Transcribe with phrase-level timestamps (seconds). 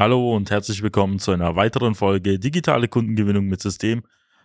[0.00, 4.02] Hallo und herzlich willkommen zu einer weiteren Folge Digitale Kundengewinnung mit System.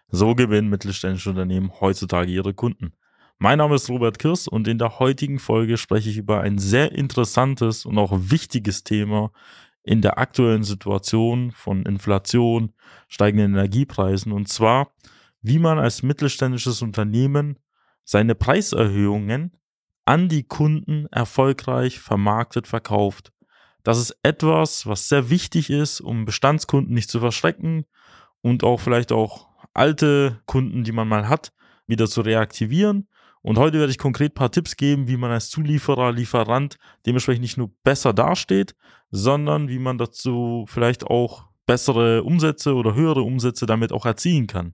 [0.09, 2.91] So gewinnen mittelständische Unternehmen heutzutage ihre Kunden.
[3.37, 6.91] Mein Name ist Robert Kirs und in der heutigen Folge spreche ich über ein sehr
[6.91, 9.31] interessantes und auch wichtiges Thema
[9.81, 12.73] in der aktuellen Situation von Inflation,
[13.07, 14.91] steigenden Energiepreisen und zwar,
[15.41, 17.59] wie man als mittelständisches Unternehmen
[18.03, 19.55] seine Preiserhöhungen
[20.03, 23.31] an die Kunden erfolgreich vermarktet, verkauft.
[23.85, 27.85] Das ist etwas, was sehr wichtig ist, um Bestandskunden nicht zu verschrecken
[28.41, 31.53] und auch vielleicht auch alte Kunden, die man mal hat,
[31.85, 33.07] wieder zu reaktivieren.
[33.43, 37.43] Und heute werde ich konkret ein paar Tipps geben, wie man als Zulieferer, Lieferant dementsprechend
[37.43, 38.73] nicht nur besser dasteht,
[39.11, 44.73] sondern wie man dazu vielleicht auch bessere Umsätze oder höhere Umsätze damit auch erzielen kann.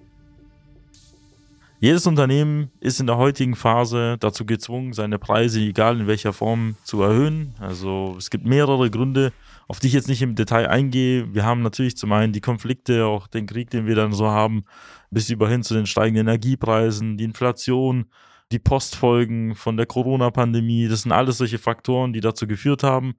[1.83, 6.75] Jedes Unternehmen ist in der heutigen Phase dazu gezwungen, seine Preise, egal in welcher Form,
[6.83, 7.55] zu erhöhen.
[7.57, 9.33] Also es gibt mehrere Gründe,
[9.67, 11.33] auf die ich jetzt nicht im Detail eingehe.
[11.33, 14.63] Wir haben natürlich zum einen die Konflikte, auch den Krieg, den wir dann so haben,
[15.09, 18.11] bis über hin zu den steigenden Energiepreisen, die Inflation,
[18.51, 20.87] die Postfolgen von der Corona-Pandemie.
[20.87, 23.15] Das sind alles solche Faktoren, die dazu geführt haben,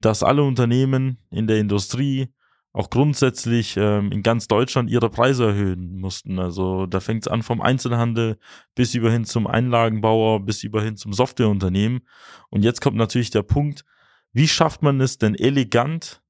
[0.00, 2.28] dass alle Unternehmen in der Industrie
[2.76, 6.38] auch grundsätzlich ähm, in ganz Deutschland ihre Preise erhöhen mussten.
[6.38, 8.36] Also da fängt es an vom Einzelhandel
[8.74, 12.02] bis über hin zum Einlagenbauer, bis über hin zum Softwareunternehmen.
[12.50, 13.86] Und jetzt kommt natürlich der Punkt,
[14.34, 16.20] wie schafft man es denn elegant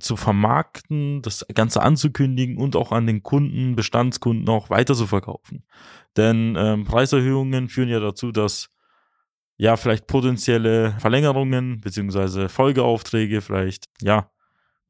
[0.00, 5.66] zu vermarkten, das Ganze anzukündigen und auch an den Kunden, Bestandskunden auch weiter zu verkaufen.
[6.16, 8.70] Denn ähm, Preiserhöhungen führen ja dazu, dass
[9.58, 14.30] ja vielleicht potenzielle Verlängerungen beziehungsweise Folgeaufträge vielleicht ja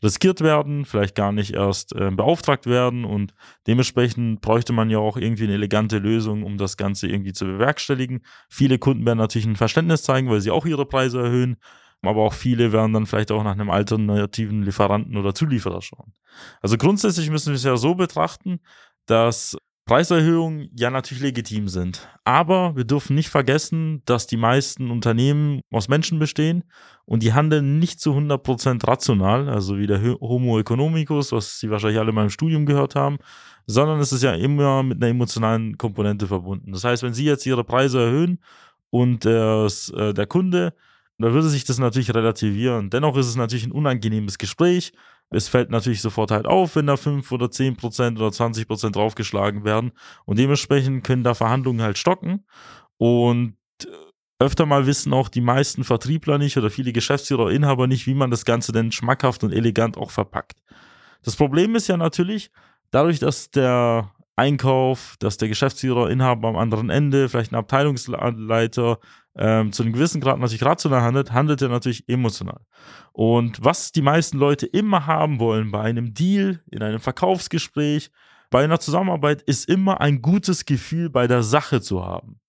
[0.02, 3.34] riskiert werden, vielleicht gar nicht erst äh, beauftragt werden und
[3.66, 8.22] dementsprechend bräuchte man ja auch irgendwie eine elegante Lösung, um das Ganze irgendwie zu bewerkstelligen.
[8.48, 11.56] Viele Kunden werden natürlich ein Verständnis zeigen, weil sie auch ihre Preise erhöhen,
[12.02, 16.12] aber auch viele werden dann vielleicht auch nach einem alternativen Lieferanten oder Zulieferer schauen.
[16.60, 18.60] Also grundsätzlich müssen wir es ja so betrachten,
[19.06, 19.56] dass
[19.86, 22.08] Preiserhöhungen ja natürlich legitim sind.
[22.24, 26.64] Aber wir dürfen nicht vergessen, dass die meisten Unternehmen aus Menschen bestehen
[27.04, 31.98] und die handeln nicht zu 100% rational, also wie der Homo economicus, was Sie wahrscheinlich
[31.98, 33.18] alle in meinem Studium gehört haben,
[33.66, 36.72] sondern es ist ja immer mit einer emotionalen Komponente verbunden.
[36.72, 38.38] Das heißt, wenn Sie jetzt Ihre Preise erhöhen
[38.88, 39.68] und äh,
[40.14, 40.72] der Kunde,
[41.18, 42.88] dann würde sich das natürlich relativieren.
[42.88, 44.92] Dennoch ist es natürlich ein unangenehmes Gespräch
[45.34, 48.96] es fällt natürlich sofort halt auf, wenn da 5 oder 10 Prozent oder 20 Prozent
[48.96, 49.92] draufgeschlagen werden.
[50.24, 52.46] Und dementsprechend können da Verhandlungen halt stocken.
[52.96, 53.88] Und äh,
[54.38, 58.30] öfter mal wissen auch die meisten Vertriebler nicht oder viele Geschäftsführer, Inhaber nicht, wie man
[58.30, 60.60] das Ganze denn schmackhaft und elegant auch verpackt.
[61.22, 62.50] Das Problem ist ja natürlich,
[62.90, 68.98] dadurch, dass der Einkauf, dass der Geschäftsführer, Inhaber am anderen Ende, vielleicht ein Abteilungsleiter,
[69.36, 72.60] ähm, zu einem gewissen Grad natürlich rational handelt, handelt er natürlich emotional.
[73.12, 78.10] Und was die meisten Leute immer haben wollen bei einem Deal, in einem Verkaufsgespräch,
[78.50, 82.40] bei einer Zusammenarbeit, ist immer ein gutes Gefühl bei der Sache zu haben.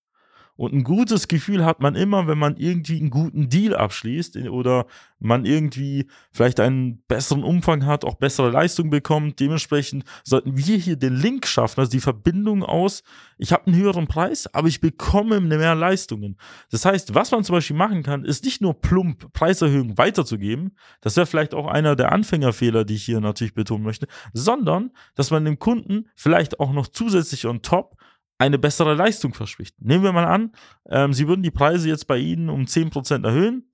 [0.56, 4.86] Und ein gutes Gefühl hat man immer, wenn man irgendwie einen guten Deal abschließt oder
[5.18, 9.40] man irgendwie vielleicht einen besseren Umfang hat, auch bessere Leistung bekommt.
[9.40, 13.02] Dementsprechend sollten wir hier den Link schaffen, also die Verbindung aus,
[13.38, 16.36] ich habe einen höheren Preis, aber ich bekomme mehr Leistungen.
[16.70, 21.16] Das heißt, was man zum Beispiel machen kann, ist nicht nur plump Preiserhöhungen weiterzugeben, das
[21.16, 25.44] wäre vielleicht auch einer der Anfängerfehler, die ich hier natürlich betonen möchte, sondern dass man
[25.44, 27.95] dem Kunden vielleicht auch noch zusätzlich on top
[28.38, 29.74] eine bessere Leistung verspricht.
[29.80, 30.52] Nehmen wir mal an,
[30.88, 33.70] ähm, Sie würden die Preise jetzt bei Ihnen um 10% erhöhen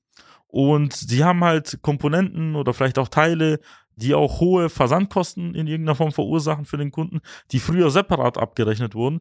[0.47, 3.61] und Sie haben halt Komponenten oder vielleicht auch Teile,
[3.97, 7.21] die auch hohe Versandkosten in irgendeiner Form verursachen für den Kunden,
[7.51, 9.21] die früher separat abgerechnet wurden.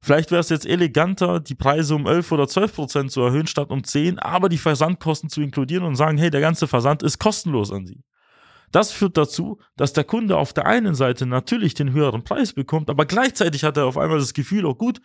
[0.00, 3.70] Vielleicht wäre es jetzt eleganter, die Preise um 11 oder 12 Prozent zu erhöhen statt
[3.70, 7.70] um 10, aber die Versandkosten zu inkludieren und sagen, hey, der ganze Versand ist kostenlos
[7.70, 8.02] an Sie.
[8.72, 12.90] Das führt dazu, dass der Kunde auf der einen Seite natürlich den höheren Preis bekommt,
[12.90, 15.00] aber gleichzeitig hat er auf einmal das Gefühl, oh gut,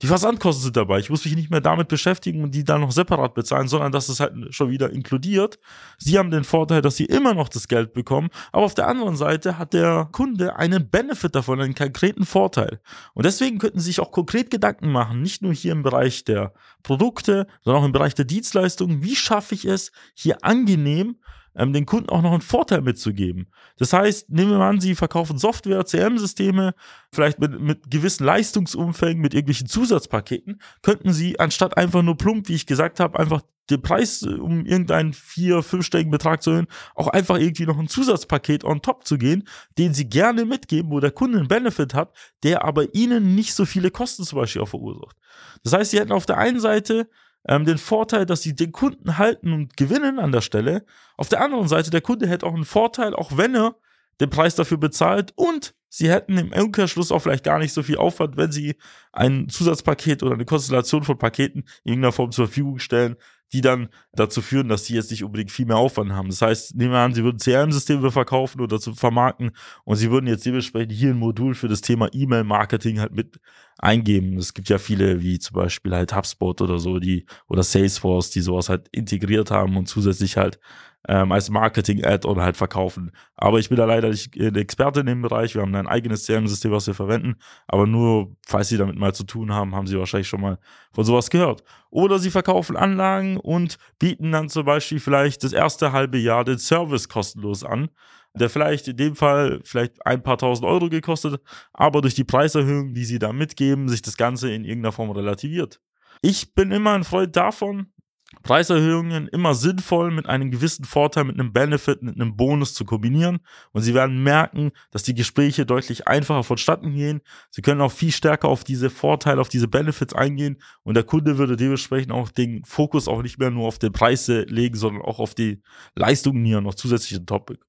[0.00, 1.00] die Versandkosten sind dabei.
[1.00, 4.08] Ich muss mich nicht mehr damit beschäftigen und die dann noch separat bezahlen, sondern dass
[4.08, 5.58] es halt schon wieder inkludiert.
[5.98, 9.16] Sie haben den Vorteil, dass sie immer noch das Geld bekommen, aber auf der anderen
[9.16, 12.80] Seite hat der Kunde einen Benefit davon, einen konkreten Vorteil.
[13.14, 16.52] Und deswegen könnten Sie sich auch konkret Gedanken machen, nicht nur hier im Bereich der
[16.84, 19.02] Produkte, sondern auch im Bereich der Dienstleistungen.
[19.02, 21.16] Wie schaffe ich es, hier angenehm
[21.58, 23.48] ähm, den Kunden auch noch einen Vorteil mitzugeben.
[23.76, 26.74] Das heißt, nehmen wir mal an, Sie verkaufen Software, CM-Systeme,
[27.12, 32.54] vielleicht mit, mit gewissen Leistungsumfängen, mit irgendwelchen Zusatzpaketen, könnten Sie anstatt einfach nur plump, wie
[32.54, 37.08] ich gesagt habe, einfach den Preis äh, um irgendeinen vier, fünfstelligen Betrag zu erhöhen, auch
[37.08, 39.46] einfach irgendwie noch ein Zusatzpaket on top zu gehen,
[39.76, 43.66] den sie gerne mitgeben, wo der Kunde einen Benefit hat, der aber ihnen nicht so
[43.66, 45.16] viele Kosten zum Beispiel auch verursacht.
[45.64, 47.08] Das heißt, sie hätten auf der einen Seite
[47.46, 50.84] ähm, den Vorteil, dass sie den Kunden halten und gewinnen an der Stelle.
[51.16, 53.76] Auf der anderen Seite, der Kunde hätte auch einen Vorteil, auch wenn er
[54.20, 57.96] den Preis dafür bezahlt und sie hätten im Umkehrschluss auch vielleicht gar nicht so viel
[57.96, 58.76] Aufwand, wenn sie
[59.12, 63.16] ein Zusatzpaket oder eine Konstellation von Paketen in irgendeiner Form zur Verfügung stellen,
[63.52, 66.28] die dann dazu führen, dass sie jetzt nicht unbedingt viel mehr Aufwand haben.
[66.28, 69.52] Das heißt, nehmen wir an, sie würden CRM-Systeme verkaufen oder zu vermarkten
[69.84, 73.40] und sie würden jetzt dementsprechend hier ein Modul für das Thema E-Mail-Marketing halt mit
[73.78, 74.36] eingeben.
[74.36, 78.40] Es gibt ja viele, wie zum Beispiel halt HubSpot oder so, die oder Salesforce, die
[78.40, 80.58] sowas halt integriert haben und zusätzlich halt
[81.06, 83.12] ähm, als Marketing-Add-on halt verkaufen.
[83.36, 85.54] Aber ich bin da leider nicht ein Experte in dem Bereich.
[85.54, 87.36] Wir haben ein eigenes CRM-System, was wir verwenden.
[87.66, 90.58] Aber nur, falls Sie damit mal zu tun haben, haben Sie wahrscheinlich schon mal
[90.92, 91.62] von sowas gehört.
[91.90, 96.58] Oder Sie verkaufen Anlagen und bieten dann zum Beispiel vielleicht das erste halbe Jahr den
[96.58, 97.90] Service kostenlos an
[98.34, 101.40] der vielleicht in dem Fall vielleicht ein paar tausend Euro gekostet,
[101.72, 105.80] aber durch die Preiserhöhung, die sie da mitgeben, sich das Ganze in irgendeiner Form relativiert.
[106.22, 107.92] Ich bin immer ein Freund davon,
[108.42, 113.38] Preiserhöhungen immer sinnvoll mit einem gewissen Vorteil, mit einem Benefit, mit einem Bonus zu kombinieren.
[113.72, 117.22] Und Sie werden merken, dass die Gespräche deutlich einfacher vonstatten gehen.
[117.50, 120.60] Sie können auch viel stärker auf diese Vorteile, auf diese Benefits eingehen.
[120.82, 124.42] Und der Kunde würde dementsprechend auch den Fokus auch nicht mehr nur auf den Preise
[124.42, 125.62] legen, sondern auch auf die
[125.94, 127.60] Leistungen hier noch zusätzlichen Topic.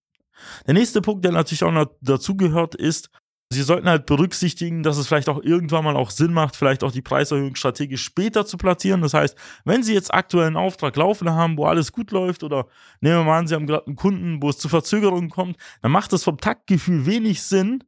[0.68, 3.10] Der nächste Punkt, der natürlich auch noch dazugehört, ist,
[3.52, 6.92] Sie sollten halt berücksichtigen, dass es vielleicht auch irgendwann mal auch Sinn macht, vielleicht auch
[6.92, 9.02] die Preiserhöhung strategisch später zu platzieren.
[9.02, 9.36] Das heißt,
[9.66, 12.68] wenn Sie jetzt aktuell einen Auftrag laufen haben, wo alles gut läuft, oder
[13.02, 15.92] nehmen wir mal an, Sie haben gerade einen Kunden, wo es zu Verzögerungen kommt, dann
[15.92, 17.84] macht es vom Taktgefühl wenig Sinn,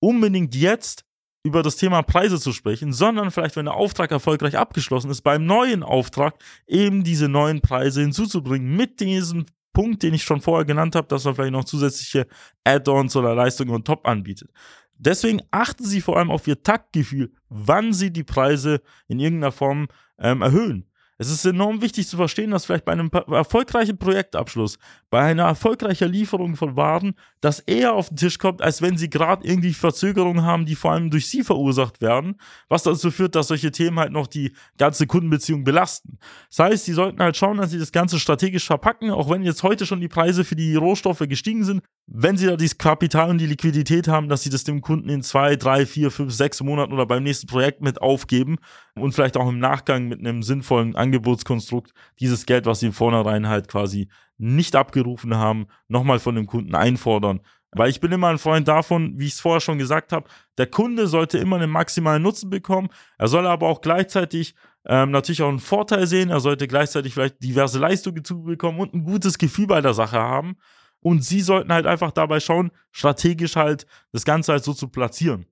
[0.00, 1.04] unbedingt jetzt
[1.44, 5.46] über das Thema Preise zu sprechen, sondern vielleicht, wenn der Auftrag erfolgreich abgeschlossen ist, beim
[5.46, 6.34] neuen Auftrag
[6.66, 11.24] eben diese neuen Preise hinzuzubringen mit diesem Punkt, den ich schon vorher genannt habe, dass
[11.24, 12.26] man vielleicht noch zusätzliche
[12.64, 14.50] Add-ons oder Leistungen on top anbietet.
[14.98, 19.88] Deswegen achten Sie vor allem auf Ihr Taktgefühl, wann Sie die Preise in irgendeiner Form
[20.18, 20.88] ähm, erhöhen.
[21.20, 24.78] Es ist enorm wichtig zu verstehen, dass vielleicht bei einem erfolgreichen Projektabschluss,
[25.10, 29.10] bei einer erfolgreichen Lieferung von Waren, das eher auf den Tisch kommt, als wenn sie
[29.10, 32.36] gerade irgendwie Verzögerungen haben, die vor allem durch sie verursacht werden,
[32.68, 36.18] was dazu führt, dass solche Themen halt noch die ganze Kundenbeziehung belasten.
[36.50, 39.64] Das heißt, sie sollten halt schauen, dass sie das Ganze strategisch verpacken, auch wenn jetzt
[39.64, 43.38] heute schon die Preise für die Rohstoffe gestiegen sind, wenn sie da dieses Kapital und
[43.38, 46.94] die Liquidität haben, dass sie das dem Kunden in zwei, drei, vier, fünf, sechs Monaten
[46.94, 48.56] oder beim nächsten Projekt mit aufgeben
[48.94, 53.48] und vielleicht auch im Nachgang mit einem sinnvollen Angebotskonstrukt dieses Geld, was sie im Vornherein
[53.48, 57.40] halt quasi nicht abgerufen haben, nochmal von dem Kunden einfordern.
[57.72, 60.66] Weil ich bin immer ein Freund davon, wie ich es vorher schon gesagt habe, der
[60.66, 62.88] Kunde sollte immer einen maximalen Nutzen bekommen.
[63.18, 64.54] Er soll aber auch gleichzeitig
[64.86, 66.30] ähm, natürlich auch einen Vorteil sehen.
[66.30, 70.56] Er sollte gleichzeitig vielleicht diverse Leistungen zubekommen und ein gutes Gefühl bei der Sache haben.
[71.00, 75.46] Und sie sollten halt einfach dabei schauen, strategisch halt das Ganze halt so zu platzieren.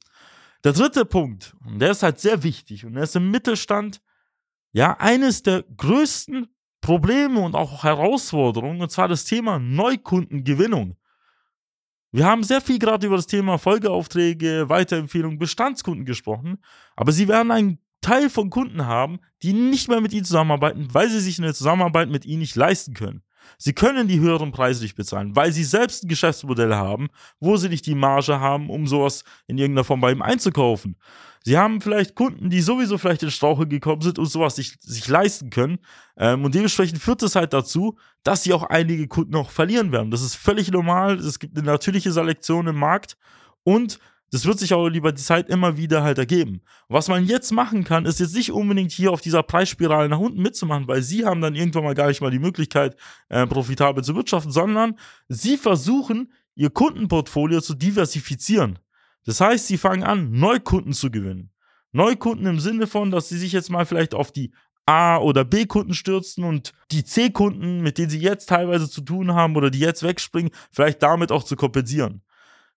[0.65, 4.01] Der dritte Punkt, und der ist halt sehr wichtig und der ist im Mittelstand
[4.73, 6.49] ja eines der größten
[6.81, 10.97] Probleme und auch Herausforderungen, und zwar das Thema Neukundengewinnung.
[12.13, 16.59] Wir haben sehr viel gerade über das Thema Folgeaufträge, Weiterempfehlungen, Bestandskunden gesprochen,
[16.97, 21.11] aber Sie werden einen Teil von Kunden haben, die nicht mehr mit Ihnen zusammenarbeiten, weil
[21.11, 23.23] sie sich eine Zusammenarbeit mit Ihnen nicht leisten können.
[23.59, 27.09] Sie können die höheren Preise nicht bezahlen, weil sie selbst ein Geschäftsmodell haben,
[27.41, 30.97] wo sie nicht die Marge haben, um sowas in irgendeiner Form bei ihm einzukaufen.
[31.47, 35.07] Sie haben vielleicht Kunden, die sowieso vielleicht in Strauche gekommen sind und sowas sich, sich
[35.07, 35.79] leisten können.
[36.17, 40.11] Ähm, und dementsprechend führt es halt dazu, dass sie auch einige Kunden auch verlieren werden.
[40.11, 41.21] Das ist völlig normal.
[41.21, 43.17] Es gibt eine natürliche Selektion im Markt
[43.63, 44.01] und
[44.31, 46.63] das wird sich auch über die Zeit immer wieder halt ergeben.
[46.89, 50.43] Was man jetzt machen kann, ist jetzt nicht unbedingt hier auf dieser Preisspirale nach unten
[50.43, 52.97] mitzumachen, weil sie haben dann irgendwann mal gar nicht mal die Möglichkeit,
[53.29, 58.79] äh, profitabel zu wirtschaften, sondern sie versuchen, ihr Kundenportfolio zu diversifizieren.
[59.25, 61.51] Das heißt, sie fangen an, Neukunden zu gewinnen.
[61.93, 64.53] Neukunden im Sinne von, dass sie sich jetzt mal vielleicht auf die
[64.87, 69.57] A- oder B-Kunden stürzen und die C-Kunden, mit denen sie jetzt teilweise zu tun haben
[69.57, 72.23] oder die jetzt wegspringen, vielleicht damit auch zu kompensieren.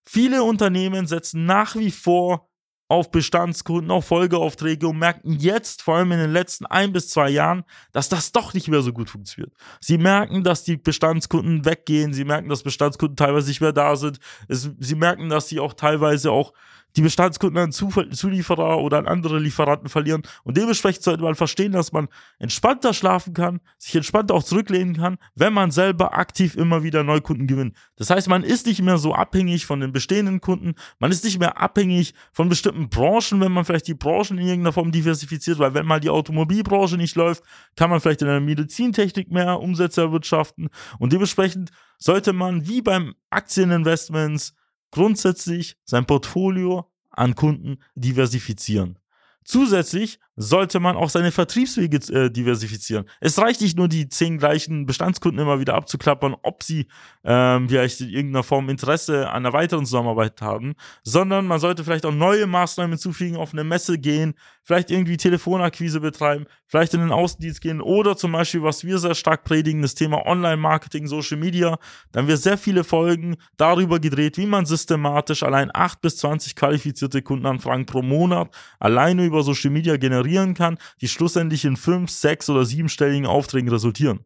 [0.04, 2.50] Viele Unternehmen setzen nach wie vor
[2.90, 7.30] auf Bestandskunden, auf Folgeaufträge und merken jetzt, vor allem in den letzten ein bis zwei
[7.30, 9.52] Jahren, dass das doch nicht mehr so gut funktioniert.
[9.80, 14.18] Sie merken, dass die Bestandskunden weggehen, sie merken, dass Bestandskunden teilweise nicht mehr da sind,
[14.48, 16.52] es, sie merken, dass sie auch teilweise auch
[16.96, 20.22] die Bestandskunden an Zulieferer oder an andere Lieferanten verlieren.
[20.44, 25.18] Und dementsprechend sollte man verstehen, dass man entspannter schlafen kann, sich entspannter auch zurücklehnen kann,
[25.34, 27.76] wenn man selber aktiv immer wieder Neukunden gewinnt.
[27.96, 31.38] Das heißt, man ist nicht mehr so abhängig von den bestehenden Kunden, man ist nicht
[31.38, 35.74] mehr abhängig von bestimmten Branchen, wenn man vielleicht die Branchen in irgendeiner Form diversifiziert, weil
[35.74, 37.42] wenn mal die Automobilbranche nicht läuft,
[37.76, 40.68] kann man vielleicht in der Medizintechnik mehr Umsätze erwirtschaften.
[40.98, 44.54] Und dementsprechend sollte man wie beim Aktieninvestments
[44.90, 48.98] grundsätzlich sein Portfolio an Kunden diversifizieren.
[49.44, 53.06] Zusätzlich sollte man auch seine Vertriebswege äh, diversifizieren.
[53.20, 56.86] Es reicht nicht nur, die zehn gleichen Bestandskunden immer wieder abzuklappern, ob sie
[57.24, 62.06] ähm, vielleicht in irgendeiner Form Interesse an einer weiteren Zusammenarbeit haben, sondern man sollte vielleicht
[62.06, 64.34] auch neue Maßnahmen hinzufügen, auf eine Messe gehen,
[64.70, 69.16] vielleicht irgendwie Telefonakquise betreiben, vielleicht in den Außendienst gehen oder zum Beispiel, was wir sehr
[69.16, 71.76] stark predigen, das Thema Online-Marketing, Social Media.
[72.12, 76.54] Da haben wir sehr viele Folgen darüber gedreht, wie man systematisch allein 8 bis 20
[76.54, 82.50] qualifizierte Kundenanfragen pro Monat alleine über Social Media generieren kann, die schlussendlich in 5, 6
[82.50, 84.20] oder 7-stelligen Aufträgen resultieren.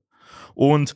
[0.52, 0.94] Und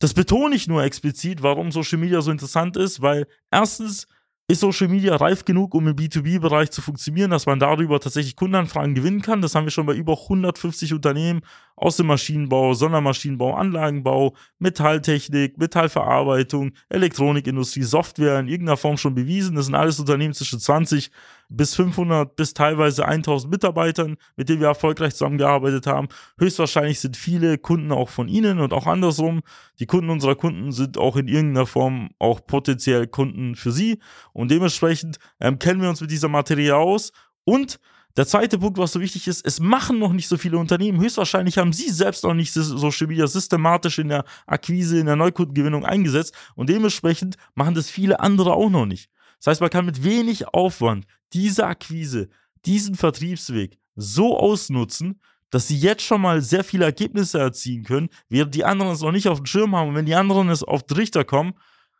[0.00, 4.06] das betone ich nur explizit, warum Social Media so interessant ist, weil erstens
[4.52, 8.94] ist Social Media reif genug, um im B2B-Bereich zu funktionieren, dass man darüber tatsächlich Kundenanfragen
[8.94, 9.40] gewinnen kann?
[9.40, 11.40] Das haben wir schon bei über 150 Unternehmen
[11.74, 19.56] aus dem Maschinenbau, Sondermaschinenbau, Anlagenbau, Metalltechnik, Metallverarbeitung, Elektronikindustrie, Software in irgendeiner Form schon bewiesen.
[19.56, 21.10] Das sind alles Unternehmen zwischen 20
[21.56, 26.08] bis 500 bis teilweise 1000 Mitarbeitern, mit denen wir erfolgreich zusammengearbeitet haben.
[26.38, 29.42] Höchstwahrscheinlich sind viele Kunden auch von Ihnen und auch andersrum.
[29.78, 33.98] Die Kunden unserer Kunden sind auch in irgendeiner Form auch potenziell Kunden für Sie
[34.32, 37.12] und dementsprechend ähm, kennen wir uns mit dieser Materie aus
[37.44, 37.78] und
[38.16, 41.00] der zweite Punkt, was so wichtig ist, es machen noch nicht so viele Unternehmen.
[41.00, 45.86] Höchstwahrscheinlich haben sie selbst noch nicht Social Media systematisch in der Akquise, in der Neukundengewinnung
[45.86, 49.08] eingesetzt und dementsprechend machen das viele andere auch noch nicht.
[49.42, 52.28] Das heißt, man kann mit wenig Aufwand diese Akquise,
[52.64, 55.20] diesen Vertriebsweg so ausnutzen,
[55.50, 59.10] dass sie jetzt schon mal sehr viele Ergebnisse erzielen können, während die anderen es noch
[59.10, 59.90] nicht auf dem Schirm haben.
[59.90, 61.54] Und wenn die anderen es auf den Richter kommen,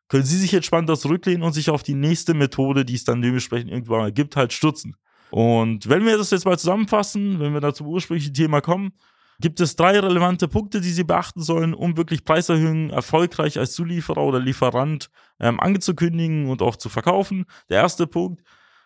[0.08, 3.70] können sie sich entspannter zurücklehnen und sich auf die nächste Methode, die es dann dementsprechend
[3.70, 4.94] irgendwann mal gibt, halt stützen.
[5.30, 8.92] Und wenn wir das jetzt mal zusammenfassen, wenn wir da zum ursprünglichen Thema kommen,
[9.42, 14.22] gibt es drei relevante Punkte, die Sie beachten sollen, um wirklich Preiserhöhungen erfolgreich als Zulieferer
[14.22, 17.44] oder Lieferant ähm, angezukündigen und auch zu verkaufen.
[17.68, 18.42] Der erste Punkt,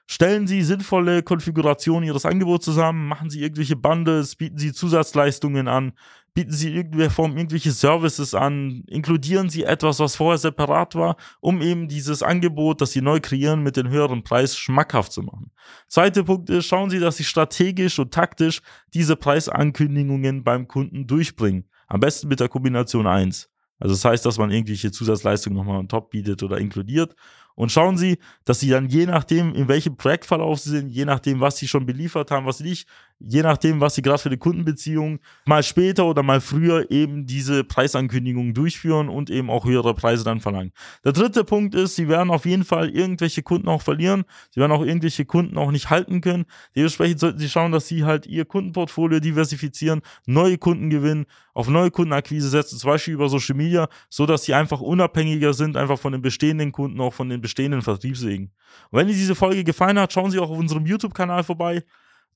[0.09, 5.93] Stellen Sie sinnvolle Konfigurationen Ihres Angebots zusammen, machen Sie irgendwelche Bundles, bieten Sie Zusatzleistungen an,
[6.33, 11.17] bieten Sie in irgendeiner Form irgendwelche Services an, inkludieren Sie etwas, was vorher separat war,
[11.41, 15.51] um eben dieses Angebot, das Sie neu kreieren, mit dem höheren Preis schmackhaft zu machen.
[15.89, 18.61] Zweiter Punkt ist, schauen Sie, dass Sie strategisch und taktisch
[18.95, 21.65] diese Preisankündigungen beim Kunden durchbringen.
[21.89, 23.51] Am besten mit der Kombination 1.
[23.79, 27.15] Also das heißt, dass man irgendwelche Zusatzleistungen nochmal on top bietet oder inkludiert.
[27.57, 31.41] Und schauen Sie, dass Sie dann je nachdem, in welchem Projektverlauf Sie sind, je nachdem,
[31.41, 32.87] was Sie schon beliefert haben, was nicht,
[33.19, 37.65] je nachdem, was Sie gerade für die Kundenbeziehung mal später oder mal früher eben diese
[37.65, 40.73] Preisankündigungen durchführen und eben auch höhere Preise dann verlangen.
[41.05, 44.25] Der dritte Punkt ist, Sie werden auf jeden Fall irgendwelche Kunden auch verlieren.
[44.51, 46.45] Sie werden auch irgendwelche Kunden auch nicht halten können.
[46.75, 51.91] Dementsprechend sollten Sie schauen, dass Sie halt Ihr Kundenportfolio diversifizieren, neue Kunden gewinnen, auf neue
[51.91, 56.13] Kundenakquise setzen, zum Beispiel über Social Media, so dass Sie einfach unabhängiger sind, einfach von
[56.13, 58.53] den bestehenden Kunden, auch von den bestehenden Vertriebswegen.
[58.91, 61.83] Und wenn Ihnen diese Folge gefallen hat, schauen Sie auch auf unserem YouTube-Kanal vorbei.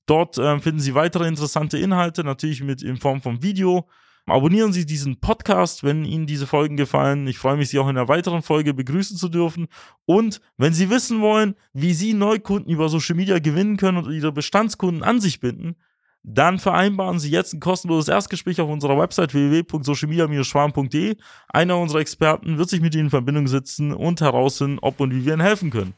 [0.05, 3.87] Dort äh, finden Sie weitere interessante Inhalte, natürlich mit in Form von Video.
[4.27, 7.27] Abonnieren Sie diesen Podcast, wenn Ihnen diese Folgen gefallen.
[7.27, 9.67] Ich freue mich, Sie auch in einer weiteren Folge begrüßen zu dürfen.
[10.05, 14.31] Und wenn Sie wissen wollen, wie Sie Neukunden über Social Media gewinnen können und Ihre
[14.31, 15.75] Bestandskunden an sich binden,
[16.23, 21.17] dann vereinbaren Sie jetzt ein kostenloses Erstgespräch auf unserer Website www.socialmedia-schwarm.de.
[21.47, 25.25] Einer unserer Experten wird sich mit Ihnen in Verbindung setzen und herausfinden, ob und wie
[25.25, 25.95] wir Ihnen helfen können.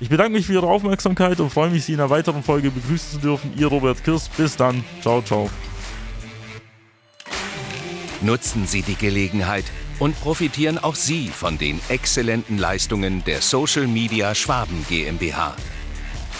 [0.00, 3.12] Ich bedanke mich für Ihre Aufmerksamkeit und freue mich, Sie in einer weiteren Folge begrüßen
[3.12, 3.52] zu dürfen.
[3.56, 4.36] Ihr Robert Kirst.
[4.36, 4.84] Bis dann.
[5.00, 5.50] Ciao, ciao.
[8.20, 9.64] Nutzen Sie die Gelegenheit
[9.98, 15.56] und profitieren auch Sie von den exzellenten Leistungen der Social Media Schwaben GmbH.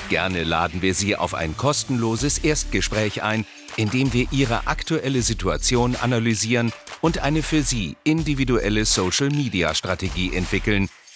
[0.09, 3.45] Gerne laden wir Sie auf ein kostenloses Erstgespräch ein,
[3.77, 10.89] in dem wir Ihre aktuelle Situation analysieren und eine für Sie individuelle Social-Media-Strategie entwickeln,